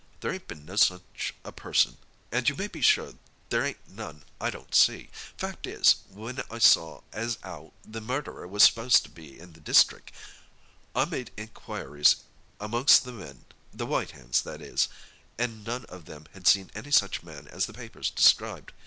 [0.19, 3.13] "There ain't been no such a person—and you may be sure
[3.49, 5.11] there ain't none I don't see!
[5.37, 9.61] Fact is, when I saw as 'ow the murderer was supposed to be in this
[9.83, 10.09] districk,
[10.95, 12.15] I made inquiries
[12.59, 17.47] amongst the men—the white hands, that is—and none of them had seen any such man
[17.49, 18.73] as the papers described.